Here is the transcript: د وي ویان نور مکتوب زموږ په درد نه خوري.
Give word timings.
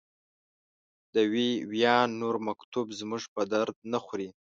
د 1.13 1.15
وي 1.31 1.49
ویان 1.71 2.09
نور 2.21 2.35
مکتوب 2.47 2.87
زموږ 2.99 3.23
په 3.35 3.41
درد 3.53 3.75
نه 3.93 3.99
خوري. 4.03 4.29